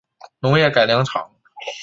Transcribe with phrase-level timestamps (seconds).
[0.39, 1.29] 农业改良场